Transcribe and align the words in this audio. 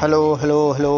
hello 0.00 0.20
hello 0.34 0.56
hello 0.72 0.92